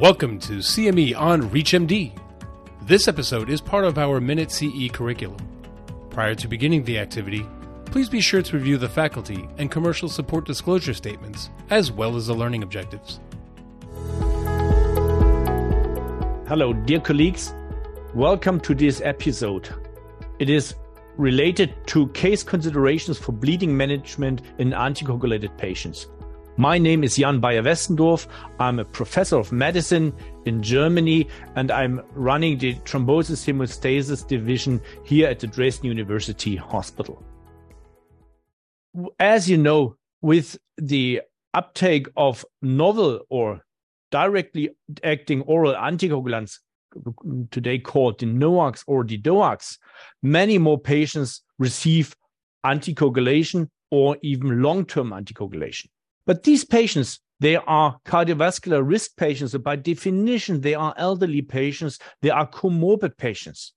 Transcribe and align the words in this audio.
Welcome 0.00 0.38
to 0.38 0.60
CME 0.60 1.14
on 1.14 1.42
ReachMD. 1.50 2.18
This 2.86 3.06
episode 3.06 3.50
is 3.50 3.60
part 3.60 3.84
of 3.84 3.98
our 3.98 4.18
Minute 4.18 4.50
CE 4.50 4.88
curriculum. 4.90 5.36
Prior 6.08 6.34
to 6.36 6.48
beginning 6.48 6.84
the 6.84 6.98
activity, 6.98 7.46
please 7.84 8.08
be 8.08 8.22
sure 8.22 8.40
to 8.40 8.56
review 8.56 8.78
the 8.78 8.88
faculty 8.88 9.46
and 9.58 9.70
commercial 9.70 10.08
support 10.08 10.46
disclosure 10.46 10.94
statements, 10.94 11.50
as 11.68 11.92
well 11.92 12.16
as 12.16 12.28
the 12.28 12.34
learning 12.34 12.62
objectives. 12.62 13.20
Hello, 16.48 16.72
dear 16.72 17.00
colleagues. 17.00 17.52
Welcome 18.14 18.58
to 18.60 18.74
this 18.74 19.02
episode. 19.02 19.68
It 20.38 20.48
is 20.48 20.76
related 21.18 21.74
to 21.88 22.08
case 22.12 22.42
considerations 22.42 23.18
for 23.18 23.32
bleeding 23.32 23.76
management 23.76 24.40
in 24.56 24.70
anticoagulated 24.70 25.58
patients. 25.58 26.06
My 26.56 26.78
name 26.78 27.04
is 27.04 27.16
Jan 27.16 27.40
Beyer 27.40 27.62
Westendorf. 27.62 28.26
I'm 28.58 28.80
a 28.80 28.84
professor 28.84 29.38
of 29.38 29.52
medicine 29.52 30.12
in 30.44 30.62
Germany, 30.62 31.28
and 31.54 31.70
I'm 31.70 32.02
running 32.12 32.58
the 32.58 32.74
thrombosis 32.74 33.46
hemostasis 33.46 34.26
division 34.26 34.80
here 35.04 35.28
at 35.28 35.38
the 35.38 35.46
Dresden 35.46 35.86
University 35.86 36.56
Hospital. 36.56 37.22
As 39.20 39.48
you 39.48 39.56
know, 39.56 39.96
with 40.22 40.58
the 40.76 41.22
uptake 41.54 42.08
of 42.16 42.44
novel 42.62 43.20
or 43.30 43.60
directly 44.10 44.70
acting 45.04 45.42
oral 45.42 45.74
anticoagulants, 45.74 46.58
today 47.52 47.78
called 47.78 48.18
the 48.18 48.26
NOACs 48.26 48.82
or 48.88 49.04
the 49.04 49.18
DOACs, 49.18 49.78
many 50.22 50.58
more 50.58 50.78
patients 50.78 51.42
receive 51.58 52.14
anticoagulation 52.66 53.68
or 53.92 54.16
even 54.22 54.60
long 54.60 54.84
term 54.84 55.10
anticoagulation. 55.10 55.86
But 56.26 56.42
these 56.42 56.64
patients, 56.64 57.20
they 57.40 57.56
are 57.56 57.98
cardiovascular 58.04 58.86
risk 58.86 59.16
patients. 59.16 59.52
So 59.52 59.58
by 59.58 59.76
definition, 59.76 60.60
they 60.60 60.74
are 60.74 60.94
elderly 60.96 61.42
patients. 61.42 61.98
They 62.22 62.30
are 62.30 62.48
comorbid 62.48 63.16
patients. 63.16 63.72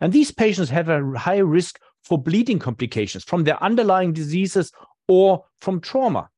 And 0.00 0.12
these 0.12 0.30
patients 0.30 0.70
have 0.70 0.88
a 0.88 1.02
high 1.16 1.38
risk 1.38 1.78
for 2.04 2.22
bleeding 2.22 2.58
complications 2.58 3.24
from 3.24 3.44
their 3.44 3.62
underlying 3.62 4.12
diseases 4.12 4.72
or 5.08 5.44
from 5.60 5.80
trauma. 5.80 6.28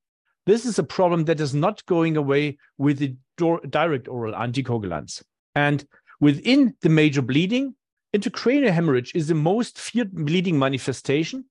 This 0.47 0.65
is 0.65 0.79
a 0.79 0.85
problem 0.85 1.25
that 1.25 1.41
is 1.41 1.55
not 1.55 1.85
going 1.87 2.17
away 2.17 2.57
with 2.79 2.99
the 2.99 3.15
direct 3.37 4.09
oral 4.09 4.35
anticoagulants. 4.35 5.23
And 5.55 5.87
within 6.21 6.75
the 6.81 6.89
major 6.89 7.21
bleeding, 7.21 7.75
intracranial 8.17 8.71
hemorrhage 8.71 9.13
is 9.15 9.29
the 9.29 9.35
most 9.35 9.79
feared 9.79 10.13
bleeding 10.13 10.59
manifestation. 10.59 11.45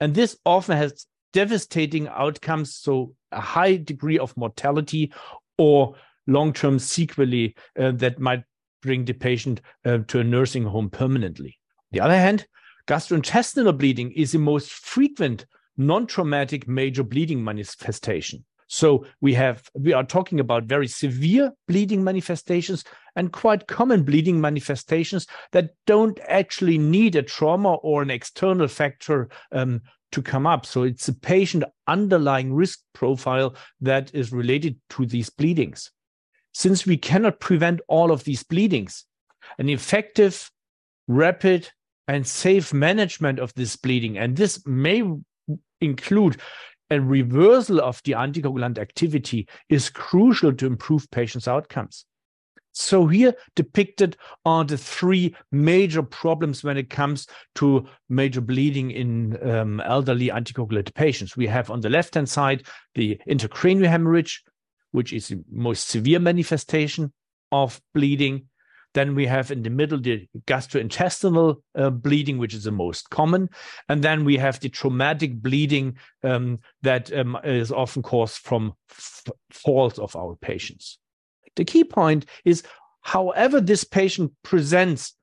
And 0.00 0.14
this 0.14 0.36
often 0.44 0.76
has 0.76 1.06
devastating 1.32 2.08
outcomes, 2.08 2.74
so 2.74 3.14
a 3.30 3.40
high 3.40 3.76
degree 3.76 4.18
of 4.18 4.36
mortality 4.36 5.12
or 5.58 5.94
long-term 6.26 6.78
sequelae 6.78 7.54
uh, 7.78 7.92
that 7.92 8.18
might 8.18 8.44
bring 8.82 9.04
the 9.04 9.12
patient 9.12 9.60
uh, 9.84 9.98
to 10.08 10.20
a 10.20 10.24
nursing 10.24 10.64
home 10.64 10.90
permanently. 10.90 11.58
On 11.92 11.98
the 11.98 12.00
other 12.00 12.16
hand, 12.16 12.46
gastrointestinal 12.86 13.76
bleeding 13.76 14.12
is 14.12 14.32
the 14.32 14.38
most 14.38 14.70
frequent 14.70 15.46
non-traumatic 15.76 16.68
major 16.68 17.02
bleeding 17.02 17.42
manifestation. 17.42 18.44
So 18.66 19.04
we 19.20 19.34
have 19.34 19.68
we 19.74 19.92
are 19.92 20.04
talking 20.04 20.40
about 20.40 20.64
very 20.64 20.88
severe 20.88 21.52
bleeding 21.68 22.02
manifestations 22.02 22.84
and 23.16 23.30
quite 23.30 23.66
common 23.66 24.02
bleeding 24.02 24.40
manifestations 24.40 25.26
that 25.52 25.72
don't 25.86 26.18
actually 26.26 26.78
need 26.78 27.14
a 27.14 27.22
trauma 27.22 27.74
or 27.74 28.00
an 28.00 28.10
external 28.10 28.68
factor 28.68 29.28
um, 29.52 29.82
to 30.12 30.22
come 30.22 30.46
up. 30.46 30.64
So 30.64 30.84
it's 30.84 31.08
a 31.08 31.14
patient 31.14 31.64
underlying 31.86 32.54
risk 32.54 32.80
profile 32.94 33.54
that 33.80 34.14
is 34.14 34.32
related 34.32 34.76
to 34.90 35.06
these 35.06 35.30
bleedings. 35.30 35.90
Since 36.54 36.86
we 36.86 36.96
cannot 36.96 37.40
prevent 37.40 37.80
all 37.88 38.12
of 38.12 38.24
these 38.24 38.42
bleedings, 38.42 39.04
an 39.58 39.68
effective, 39.68 40.50
rapid, 41.08 41.68
and 42.08 42.26
safe 42.26 42.72
management 42.72 43.38
of 43.38 43.54
this 43.54 43.76
bleeding, 43.76 44.18
and 44.18 44.36
this 44.36 44.64
may 44.66 45.02
include 45.80 46.40
a 46.90 47.00
reversal 47.00 47.80
of 47.80 48.02
the 48.04 48.12
anticoagulant 48.12 48.78
activity, 48.78 49.48
is 49.70 49.88
crucial 49.88 50.52
to 50.52 50.66
improve 50.66 51.10
patients' 51.10 51.48
outcomes. 51.48 52.04
So 52.72 53.06
here 53.06 53.34
depicted 53.54 54.16
are 54.44 54.64
the 54.64 54.78
three 54.78 55.36
major 55.50 56.02
problems 56.02 56.64
when 56.64 56.78
it 56.78 56.88
comes 56.88 57.26
to 57.56 57.86
major 58.08 58.40
bleeding 58.40 58.90
in 58.90 59.38
um, 59.48 59.80
elderly 59.80 60.28
anticoagulated 60.28 60.94
patients. 60.94 61.36
We 61.36 61.46
have 61.48 61.70
on 61.70 61.80
the 61.80 61.90
left-hand 61.90 62.28
side 62.28 62.64
the 62.94 63.20
intracranial 63.28 63.88
hemorrhage, 63.88 64.42
which 64.92 65.12
is 65.12 65.28
the 65.28 65.44
most 65.50 65.88
severe 65.88 66.18
manifestation 66.18 67.12
of 67.50 67.80
bleeding. 67.94 68.46
Then 68.94 69.14
we 69.14 69.26
have 69.26 69.50
in 69.50 69.62
the 69.62 69.70
middle 69.70 69.98
the 69.98 70.28
gastrointestinal 70.46 71.56
uh, 71.74 71.90
bleeding, 71.90 72.38
which 72.38 72.54
is 72.54 72.64
the 72.64 72.72
most 72.72 73.08
common. 73.10 73.48
And 73.88 74.02
then 74.02 74.24
we 74.24 74.36
have 74.36 74.60
the 74.60 74.68
traumatic 74.68 75.40
bleeding 75.42 75.96
um, 76.22 76.58
that 76.82 77.12
um, 77.12 77.38
is 77.44 77.72
often 77.72 78.02
caused 78.02 78.38
from 78.38 78.74
falls 79.50 79.98
of 79.98 80.14
our 80.16 80.36
patients. 80.36 80.98
The 81.56 81.64
key 81.64 81.84
point 81.84 82.26
is, 82.44 82.62
however, 83.02 83.60
this 83.60 83.84
patient 83.84 84.32
presents 84.42 85.14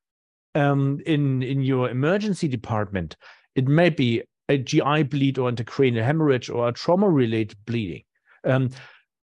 um, 0.55 0.99
in, 1.05 1.43
in 1.43 1.61
your 1.61 1.89
emergency 1.89 2.47
department, 2.47 3.15
it 3.55 3.67
may 3.67 3.89
be 3.89 4.23
a 4.47 4.57
GI 4.57 5.03
bleed 5.03 5.37
or 5.37 5.51
intracranial 5.51 6.03
hemorrhage 6.03 6.49
or 6.49 6.69
a 6.69 6.73
trauma 6.73 7.09
related 7.09 7.57
bleeding. 7.65 8.03
Um, 8.43 8.69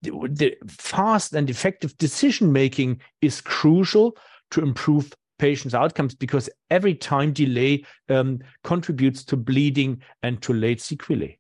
the, 0.03 0.11
the 0.29 0.57
fast 0.69 1.33
and 1.33 1.49
effective 1.49 1.97
decision 1.99 2.53
making 2.53 3.01
is 3.21 3.41
crucial 3.41 4.17
to 4.51 4.61
improve 4.61 5.13
patients' 5.39 5.75
outcomes 5.75 6.15
because 6.15 6.51
every 6.71 6.95
time 6.95 7.33
delay 7.33 7.85
um, 8.09 8.41
contributes 8.65 9.25
to 9.25 9.37
bleeding 9.37 10.03
and 10.23 10.43
to 10.43 10.53
late 10.53 10.81
sequelae. 10.81 11.39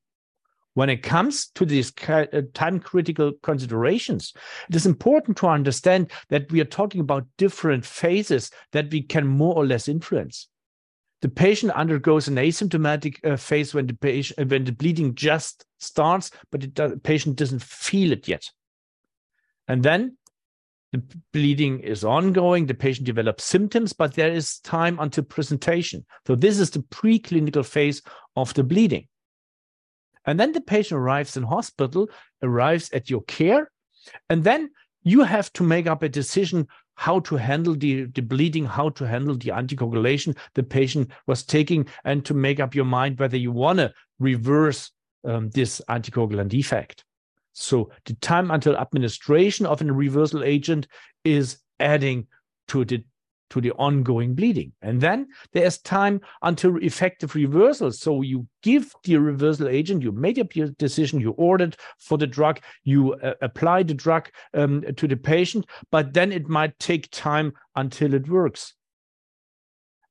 When 0.75 0.88
it 0.88 1.03
comes 1.03 1.49
to 1.55 1.66
these 1.66 1.93
uh, 2.09 2.25
time 2.55 2.81
critical 2.81 3.33
considerations, 3.43 4.33
it 4.71 4.77
is 4.77 4.87
important 4.87 5.37
to 5.38 5.49
understand 5.49 6.10
that 6.31 6.50
we 6.50 6.60
are 6.60 6.66
talking 6.66 7.00
about 7.00 7.27
different 7.37 7.84
phases 7.84 8.50
that 8.72 8.91
we 8.91 9.03
can 9.03 9.27
more 9.27 9.55
or 9.55 9.66
less 9.66 9.87
influence. 9.87 10.49
The 11.21 11.28
patient 11.28 11.72
undergoes 11.72 12.27
an 12.27 12.37
asymptomatic 12.37 13.25
uh, 13.25 13.37
phase 13.37 13.75
when 13.75 13.87
the 13.87 13.94
patient, 13.94 14.41
uh, 14.41 14.44
when 14.47 14.65
the 14.65 14.72
bleeding 14.72 15.15
just 15.15 15.65
starts, 15.78 16.31
but 16.50 16.62
the 16.75 17.00
patient 17.03 17.37
doesn't 17.37 17.62
feel 17.62 18.10
it 18.10 18.27
yet. 18.27 18.50
And 19.69 19.83
then 19.83 20.16
the 20.93 21.03
bleeding 21.33 21.81
is 21.81 22.03
ongoing. 22.03 22.66
The 22.66 22.75
patient 22.75 23.06
develops 23.06 23.44
symptoms, 23.44 23.93
but 23.93 24.15
there 24.15 24.33
is 24.33 24.59
time 24.60 24.99
until 24.99 25.25
presentation. 25.25 26.04
So 26.27 26.34
this 26.34 26.59
is 26.59 26.71
the 26.71 26.81
preclinical 26.81 27.65
phase 27.65 28.03
of 28.37 28.53
the 28.54 28.65
bleeding. 28.65 29.06
And 30.27 30.38
then 30.38 30.53
the 30.53 30.60
patient 30.60 31.00
arrives 31.00 31.37
in 31.37 31.43
hospital, 31.43 32.09
arrives 32.43 32.91
at 32.93 33.10
your 33.10 33.22
care, 33.22 33.71
and 34.28 34.44
then 34.44 34.71
you 35.03 35.22
have 35.22 35.53
to 35.55 35.62
make 35.62 35.87
up 35.87 36.03
a 36.03 36.09
decision 36.09 36.69
how 36.94 37.21
to 37.21 37.37
handle 37.37 37.75
the, 37.75 38.05
the 38.05 38.22
bleeding, 38.22 38.65
how 38.65 38.91
to 38.91 39.06
handle 39.06 39.34
the 39.37 39.50
anticoagulation 39.50 40.37
the 40.55 40.62
patient 40.62 41.10
was 41.27 41.43
taking, 41.43 41.87
and 42.05 42.25
to 42.25 42.34
make 42.34 42.60
up 42.60 42.75
your 42.75 42.84
mind 42.84 43.19
whether 43.19 43.37
you 43.37 43.50
want 43.50 43.78
to 43.78 43.93
reverse 44.19 44.91
um, 45.25 45.50
this 45.50 45.81
anticoagulant 45.88 46.49
defect. 46.49 47.04
So 47.54 47.91
the 48.04 48.15
time 48.15 48.50
until 48.50 48.77
administration 48.77 49.66
of 49.66 49.83
a 49.83 49.84
reversal 49.84 50.44
agent 50.44 50.87
is 51.25 51.59
adding 51.81 52.27
to 52.69 52.84
the 52.84 53.04
to 53.53 53.61
the 53.61 53.73
ongoing 53.73 54.35
bleeding. 54.35 54.73
And 54.81 54.99
then 54.99 55.29
there's 55.53 55.77
time 55.77 56.23
until 56.41 56.79
effective 56.79 57.35
reversal. 57.35 57.93
So 57.93 58.23
you 58.23 58.47
give 58.63 58.95
the 59.05 59.19
reversal 59.19 59.69
agent, 59.69 60.03
you 60.03 60.11
made 60.11 60.39
up 60.39 60.57
your 60.57 60.69
decision, 60.79 61.21
you 61.21 61.33
ordered 61.33 61.77
for 61.99 62.17
the 62.17 62.27
drug, 62.27 62.61
you 62.85 63.13
uh, 63.15 63.35
apply 63.43 63.83
the 63.83 63.93
drug 63.93 64.31
um, 64.55 64.83
to 64.97 65.07
the 65.07 65.16
patient, 65.16 65.66
but 65.91 66.15
then 66.15 66.33
it 66.33 66.49
might 66.49 66.78
take 66.78 67.10
time 67.10 67.53
until 67.77 68.15
it 68.15 68.27
works. 68.27 68.72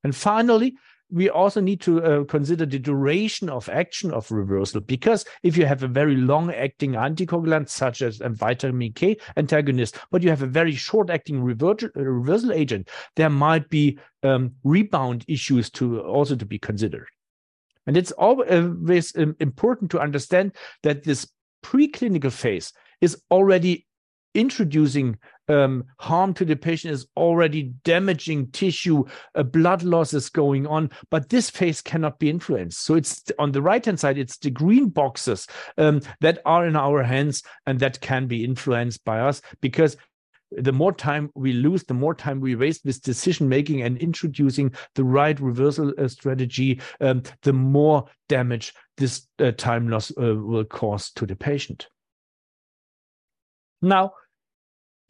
And 0.04 0.16
finally, 0.16 0.76
we 1.12 1.30
also 1.30 1.60
need 1.60 1.82
to 1.82 2.04
uh, 2.04 2.24
consider 2.24 2.66
the 2.66 2.80
duration 2.80 3.50
of 3.50 3.68
action 3.70 4.12
of 4.12 4.32
reversal 4.32 4.82
because 4.82 5.26
if 5.44 5.58
you 5.58 5.66
have 5.66 5.84
a 5.84 5.88
very 5.88 6.16
long 6.16 6.54
acting 6.54 6.94
anticoagulant 6.94 7.70
such 7.70 8.02
as 8.02 8.22
a 8.22 8.30
vitamin 8.30 8.94
K 8.94 9.18
antagonist, 9.36 9.98
but 10.10 10.24
you 10.24 10.30
have 10.30 10.42
a 10.42 10.48
very 10.48 10.72
short 10.72 11.10
acting 11.10 11.44
reversal 11.44 12.54
agent, 12.54 12.90
there 13.16 13.30
might 13.30 13.70
be 13.70 14.00
um, 14.24 14.52
rebound 14.64 15.26
issues 15.28 15.70
to 15.72 16.02
also 16.02 16.36
to 16.36 16.46
be 16.46 16.58
considered. 16.58 17.08
And 17.88 17.98
it's 17.98 18.12
always 18.14 19.16
um, 19.18 19.36
important 19.40 19.92
to 19.92 20.00
understand 20.00 20.54
that 20.84 21.04
this 21.04 21.28
preclinical 21.64 22.32
phase 22.32 22.72
is 23.02 23.22
already 23.32 23.88
introducing 24.34 25.18
um, 25.48 25.84
harm 26.00 26.34
to 26.36 26.46
the 26.46 26.56
patient 26.56 26.94
is 26.94 27.08
already 27.18 27.74
damaging 27.84 28.50
tissue, 28.52 29.04
uh, 29.36 29.44
blood 29.44 29.84
loss 29.84 30.14
is 30.14 30.30
going 30.30 30.66
on, 30.68 30.90
but 31.10 31.30
this 31.30 31.50
phase 31.50 31.82
cannot 31.82 32.20
be 32.20 32.30
influenced. 32.30 32.86
So 32.86 32.96
it's 32.96 33.24
on 33.38 33.52
the 33.52 33.62
right 33.62 33.84
hand 33.84 34.00
side, 34.00 34.18
it's 34.18 34.38
the 34.38 34.52
green 34.52 34.90
boxes 34.90 35.48
um, 35.78 36.02
that 36.22 36.40
are 36.46 36.66
in 36.66 36.76
our 36.76 37.04
hands 37.04 37.44
and 37.66 37.80
that 37.80 38.00
can 38.02 38.28
be 38.28 38.44
influenced 38.44 39.04
by 39.04 39.20
us 39.20 39.42
because 39.62 39.98
the 40.52 40.74
more 40.74 40.92
time 40.92 41.30
we 41.34 41.54
lose, 41.54 41.84
the 41.84 41.94
more 41.94 42.14
time 42.14 42.42
we 42.42 42.56
waste 42.56 42.84
with 42.84 43.02
decision 43.02 43.48
making 43.48 43.82
and 43.84 43.98
introducing 43.98 44.74
the 44.96 45.04
right 45.04 45.40
reversal 45.40 45.94
uh, 45.98 46.08
strategy, 46.08 46.82
um, 47.00 47.24
the 47.44 47.54
more 47.54 48.06
damage 48.28 48.74
this 48.98 49.28
uh, 49.40 49.52
time 49.52 49.88
loss 49.88 50.12
uh, 50.12 50.36
will 50.36 50.66
cause 50.66 51.12
to 51.12 51.26
the 51.26 51.36
patient. 51.36 51.88
Now, 53.82 54.14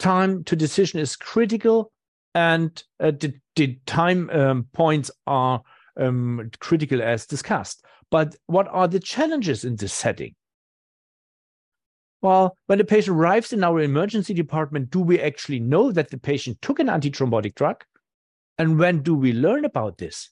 time 0.01 0.43
to 0.45 0.55
decision 0.55 0.99
is 0.99 1.15
critical, 1.15 1.91
and 2.33 2.83
uh, 2.99 3.11
the, 3.11 3.33
the, 3.55 3.79
time 3.85 4.29
um, 4.31 4.67
points 4.73 5.11
are 5.27 5.61
um, 5.97 6.49
critical 6.59 7.01
as 7.01 7.25
discussed. 7.25 7.85
But 8.09 8.35
what 8.47 8.67
are 8.69 8.87
the 8.87 8.99
challenges 8.99 9.63
in 9.63 9.75
this 9.75 9.93
setting? 9.93 10.35
Well, 12.21 12.57
when 12.67 12.77
the 12.77 12.83
patient 12.83 13.17
arrives 13.17 13.53
in 13.53 13.63
our 13.63 13.79
emergency 13.79 14.33
department, 14.33 14.91
do 14.91 14.99
we 14.99 15.19
actually 15.19 15.59
know 15.59 15.91
that 15.91 16.09
the 16.09 16.17
patient 16.17 16.61
took 16.61 16.79
an 16.79 16.87
antithrombotic 16.87 17.55
drug? 17.55 17.83
And 18.57 18.77
when 18.77 19.01
do 19.01 19.15
we 19.15 19.33
learn 19.33 19.65
about 19.65 19.97
this? 19.97 20.29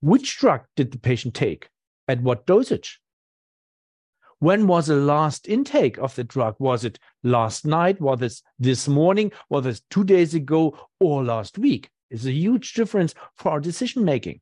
Which 0.00 0.38
drug 0.38 0.62
did 0.76 0.92
the 0.92 0.98
patient 0.98 1.34
take? 1.34 1.68
At 2.08 2.22
what 2.22 2.46
dosage? 2.46 3.00
When 4.40 4.66
was 4.66 4.86
the 4.86 4.96
last 4.96 5.48
intake 5.48 5.98
of 5.98 6.14
the 6.14 6.24
drug? 6.24 6.56
Was 6.58 6.84
it 6.84 6.98
last 7.22 7.66
night? 7.66 8.00
Was 8.00 8.22
it 8.22 8.42
this 8.58 8.88
morning? 8.88 9.32
Was 9.50 9.66
it 9.66 9.82
two 9.90 10.02
days 10.02 10.34
ago 10.34 10.78
or 10.98 11.22
last 11.22 11.58
week? 11.58 11.90
It's 12.10 12.24
a 12.24 12.32
huge 12.32 12.72
difference 12.72 13.14
for 13.36 13.52
our 13.52 13.60
decision 13.60 14.02
making. 14.04 14.40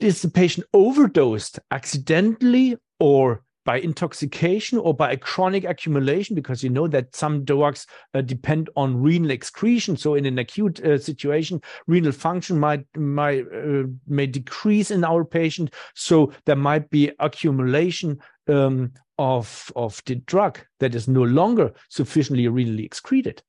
Is 0.00 0.20
the 0.20 0.30
patient 0.30 0.66
overdosed 0.74 1.58
accidentally 1.70 2.76
or 3.00 3.42
by 3.68 3.78
intoxication 3.80 4.78
or 4.78 4.94
by 4.94 5.12
a 5.12 5.16
chronic 5.18 5.64
accumulation, 5.64 6.34
because 6.34 6.64
you 6.64 6.70
know 6.70 6.88
that 6.88 7.14
some 7.14 7.44
drugs 7.44 7.86
uh, 8.14 8.22
depend 8.22 8.70
on 8.76 9.02
renal 9.02 9.30
excretion. 9.30 9.94
So 9.94 10.14
in 10.14 10.24
an 10.24 10.38
acute 10.38 10.80
uh, 10.80 10.96
situation, 10.96 11.60
renal 11.86 12.12
function 12.12 12.58
might 12.58 12.86
might 12.96 13.44
uh, 13.54 13.82
may 14.06 14.26
decrease 14.26 14.90
in 14.90 15.04
our 15.04 15.22
patient. 15.22 15.74
So 15.94 16.32
there 16.46 16.56
might 16.56 16.88
be 16.88 17.12
accumulation 17.18 18.16
um, 18.46 18.94
of 19.18 19.70
of 19.76 20.00
the 20.06 20.14
drug 20.14 20.60
that 20.80 20.94
is 20.94 21.06
no 21.06 21.24
longer 21.24 21.74
sufficiently 21.90 22.46
renally 22.46 22.86
excreted. 22.86 23.42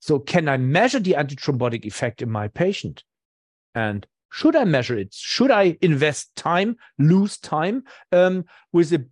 So 0.00 0.18
can 0.18 0.48
I 0.48 0.56
measure 0.56 1.00
the 1.00 1.16
antithrombotic 1.18 1.84
effect 1.84 2.22
in 2.22 2.30
my 2.30 2.48
patient? 2.48 3.04
And 3.74 4.06
should 4.32 4.56
I 4.56 4.64
measure 4.64 4.96
it? 4.96 5.12
Should 5.12 5.50
I 5.50 5.76
invest 5.82 6.34
time, 6.36 6.76
lose 6.98 7.36
time 7.36 7.84
um, 8.12 8.46
with 8.72 8.88
the 8.88 9.06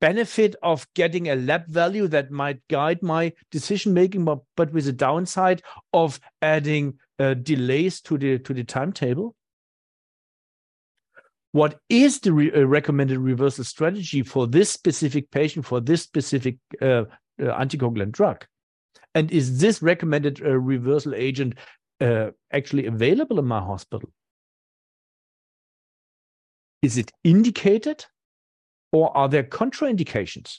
benefit 0.00 0.56
of 0.64 0.84
getting 0.94 1.28
a 1.28 1.36
lab 1.36 1.68
value 1.68 2.08
that 2.08 2.32
might 2.32 2.60
guide 2.68 3.00
my 3.00 3.32
decision 3.52 3.94
making, 3.94 4.24
but, 4.24 4.40
but 4.56 4.72
with 4.72 4.86
the 4.86 4.92
downside 4.92 5.62
of 5.92 6.18
adding 6.42 6.98
uh, 7.20 7.34
delays 7.34 8.00
to 8.00 8.18
the 8.18 8.40
to 8.40 8.52
the 8.52 8.64
timetable? 8.64 9.36
What 11.52 11.78
is 11.88 12.18
the 12.18 12.32
re 12.32 12.52
uh, 12.52 12.64
recommended 12.64 13.18
reversal 13.18 13.62
strategy 13.62 14.22
for 14.24 14.48
this 14.48 14.70
specific 14.70 15.30
patient 15.30 15.66
for 15.66 15.80
this 15.80 16.02
specific 16.02 16.56
uh, 16.82 16.86
uh 16.86 17.04
anticoagulant 17.38 18.10
drug? 18.10 18.44
And 19.14 19.30
is 19.30 19.60
this 19.60 19.82
recommended 19.82 20.42
uh, 20.42 20.58
reversal 20.58 21.14
agent 21.14 21.54
uh, 22.00 22.30
actually 22.52 22.86
available 22.86 23.38
in 23.38 23.46
my 23.46 23.60
hospital? 23.60 24.10
Is 26.82 26.96
it 26.96 27.12
indicated 27.24 28.04
or 28.92 29.16
are 29.16 29.28
there 29.28 29.42
contraindications? 29.42 30.58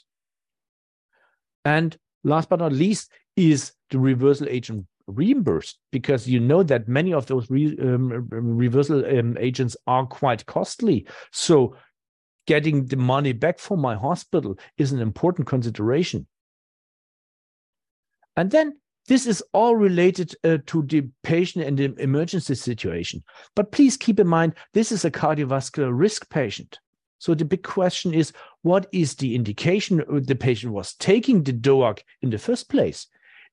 And 1.64 1.96
last 2.24 2.48
but 2.48 2.60
not 2.60 2.72
least, 2.72 3.10
is 3.36 3.72
the 3.90 3.98
reversal 3.98 4.48
agent 4.48 4.86
reimbursed? 5.06 5.78
Because 5.92 6.28
you 6.28 6.40
know 6.40 6.62
that 6.62 6.88
many 6.88 7.12
of 7.12 7.26
those 7.26 7.50
re, 7.50 7.76
um, 7.80 8.28
reversal 8.30 9.04
um, 9.06 9.36
agents 9.38 9.76
are 9.86 10.06
quite 10.06 10.46
costly. 10.46 11.06
So 11.32 11.76
getting 12.46 12.86
the 12.86 12.96
money 12.96 13.32
back 13.32 13.58
from 13.58 13.80
my 13.80 13.94
hospital 13.94 14.58
is 14.76 14.92
an 14.92 15.00
important 15.00 15.46
consideration. 15.46 16.26
And 18.36 18.50
then 18.50 18.78
this 19.10 19.26
is 19.26 19.42
all 19.52 19.74
related 19.74 20.36
uh, 20.44 20.58
to 20.66 20.82
the 20.84 21.02
patient 21.24 21.64
and 21.64 21.76
the 21.76 21.92
emergency 22.00 22.54
situation. 22.54 23.24
But 23.56 23.72
please 23.72 23.96
keep 23.96 24.20
in 24.20 24.28
mind, 24.28 24.54
this 24.72 24.92
is 24.92 25.04
a 25.04 25.10
cardiovascular 25.10 25.90
risk 25.92 26.30
patient. 26.30 26.78
So 27.18 27.34
the 27.34 27.44
big 27.44 27.64
question 27.64 28.14
is, 28.14 28.32
what 28.62 28.86
is 28.92 29.16
the 29.16 29.34
indication 29.34 30.04
the 30.08 30.36
patient 30.36 30.72
was 30.72 30.94
taking 30.94 31.42
the 31.42 31.52
DOAC 31.52 31.98
in 32.22 32.30
the 32.30 32.38
first 32.38 32.70
place? 32.70 33.08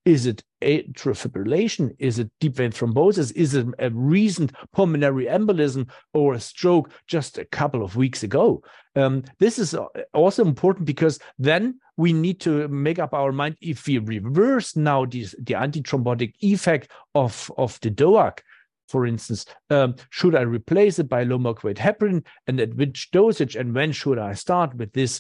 Is 0.05 0.27
it 0.27 0.43
atrial 0.61 1.17
fibrillation? 1.17 1.95
Is 1.97 2.19
it 2.19 2.29
deep 2.39 2.55
vein 2.55 2.71
thrombosis? 2.71 3.33
Is 3.35 3.55
it 3.55 3.65
a 3.79 3.89
recent 3.89 4.51
pulmonary 4.73 5.25
embolism 5.25 5.89
or 6.13 6.35
a 6.35 6.39
stroke 6.39 6.91
just 7.07 7.39
a 7.39 7.45
couple 7.45 7.83
of 7.83 7.95
weeks 7.95 8.21
ago? 8.21 8.61
Um, 8.95 9.23
this 9.39 9.57
is 9.57 9.75
also 10.13 10.45
important 10.45 10.85
because 10.85 11.17
then 11.39 11.79
we 11.97 12.13
need 12.13 12.39
to 12.41 12.67
make 12.67 12.99
up 12.99 13.13
our 13.13 13.31
mind 13.31 13.57
if 13.59 13.87
we 13.87 13.97
reverse 13.97 14.75
now 14.75 15.05
this, 15.05 15.35
the 15.39 15.55
antithrombotic 15.55 16.33
effect 16.41 16.91
of, 17.15 17.51
of 17.57 17.79
the 17.81 17.91
DOAC. 17.91 18.39
For 18.87 19.05
instance, 19.05 19.45
um, 19.69 19.95
should 20.11 20.35
I 20.35 20.41
replace 20.41 20.99
it 20.99 21.09
by 21.09 21.23
low 21.23 21.37
molecular 21.37 21.73
heparin 21.73 22.25
and 22.45 22.59
at 22.59 22.75
which 22.75 23.11
dosage 23.11 23.55
and 23.55 23.75
when 23.75 23.91
should 23.91 24.17
I 24.17 24.33
start 24.33 24.75
with 24.75 24.93
this 24.93 25.19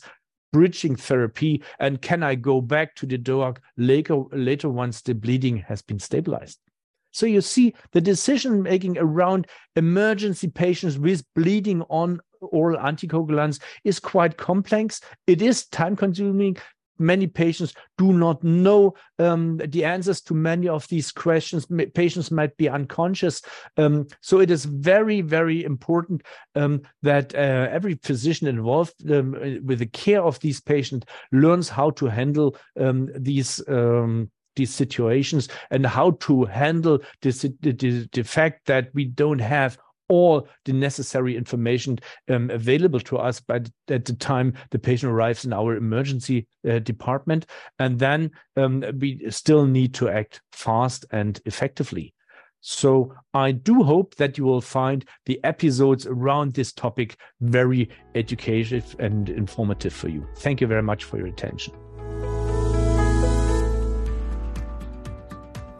bridging 0.53 0.95
therapy? 0.95 1.63
And 1.79 2.01
can 2.01 2.23
I 2.23 2.35
go 2.35 2.61
back 2.61 2.95
to 2.95 3.05
the 3.05 3.17
DOAC 3.17 3.57
later, 3.75 4.23
later 4.31 4.69
once 4.69 5.01
the 5.01 5.13
bleeding 5.13 5.57
has 5.57 5.81
been 5.81 5.99
stabilized? 5.99 6.59
So 7.17 7.25
you 7.25 7.41
see 7.41 7.73
the 7.93 7.99
decision 7.99 8.61
making 8.61 8.99
around 8.99 9.47
emergency 9.75 10.49
patients 10.49 10.99
with 10.99 11.25
bleeding 11.33 11.81
on 11.89 12.19
oral 12.41 12.77
anticoagulants 12.77 13.59
is 13.83 13.99
quite 13.99 14.37
complex. 14.37 15.01
It 15.25 15.41
is 15.41 15.65
time 15.65 15.95
consuming 15.95 16.57
many 16.99 17.25
patients 17.25 17.73
do 17.97 18.13
not 18.13 18.43
know 18.43 18.93
um, 19.17 19.57
the 19.57 19.83
answers 19.83 20.21
to 20.21 20.35
many 20.35 20.67
of 20.67 20.87
these 20.89 21.11
questions. 21.11 21.65
patients 21.95 22.29
might 22.29 22.55
be 22.57 22.69
unconscious. 22.69 23.41
Um, 23.77 24.05
so 24.21 24.39
it 24.39 24.51
is 24.51 24.65
very, 24.65 25.21
very 25.21 25.63
important 25.63 26.21
um, 26.53 26.83
that 27.01 27.33
uh, 27.33 27.67
every 27.71 27.95
physician 28.03 28.47
involved 28.47 28.93
um, 29.11 29.31
with 29.65 29.79
the 29.79 29.87
care 29.87 30.21
of 30.21 30.39
these 30.39 30.61
patients 30.61 31.07
learns 31.31 31.67
how 31.67 31.89
to 31.91 32.05
handle 32.05 32.55
um, 32.79 33.09
these 33.15 33.59
um, 33.67 34.29
these 34.57 34.73
situations 34.73 35.47
and 35.71 35.85
how 35.85 36.11
to 36.19 36.43
handle 36.45 36.99
the, 37.21 38.07
the 38.11 38.23
fact 38.23 38.65
that 38.65 38.89
we 38.93 39.05
don't 39.05 39.39
have 39.39 39.77
all 40.09 40.47
the 40.65 40.73
necessary 40.73 41.35
information 41.35 41.99
um, 42.29 42.49
available 42.49 42.99
to 42.99 43.17
us 43.17 43.39
by 43.39 43.59
the, 43.59 43.71
at 43.89 44.05
the 44.05 44.13
time 44.13 44.53
the 44.71 44.79
patient 44.79 45.11
arrives 45.11 45.45
in 45.45 45.53
our 45.53 45.75
emergency 45.75 46.47
uh, 46.69 46.79
department. 46.79 47.45
And 47.79 47.99
then 47.99 48.31
um, 48.55 48.83
we 48.99 49.29
still 49.29 49.65
need 49.65 49.93
to 49.95 50.09
act 50.09 50.41
fast 50.51 51.05
and 51.11 51.39
effectively. 51.45 52.13
So 52.61 53.13
I 53.33 53.51
do 53.51 53.83
hope 53.83 54.15
that 54.15 54.37
you 54.37 54.43
will 54.43 54.61
find 54.61 55.05
the 55.25 55.39
episodes 55.43 56.05
around 56.05 56.53
this 56.53 56.73
topic 56.73 57.17
very 57.39 57.89
educative 58.15 58.95
and 58.99 59.29
informative 59.29 59.93
for 59.93 60.09
you. 60.09 60.27
Thank 60.37 60.59
you 60.59 60.67
very 60.67 60.83
much 60.83 61.03
for 61.03 61.17
your 61.17 61.27
attention. 61.27 61.86